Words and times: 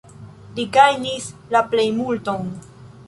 Li 0.59 0.63
gajnis 0.77 1.27
la 1.57 1.61
plejmulton. 1.75 2.51